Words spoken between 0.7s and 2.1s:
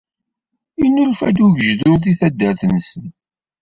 Yennulfa-d ugejdur